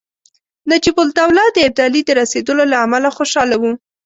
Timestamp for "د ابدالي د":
1.51-2.09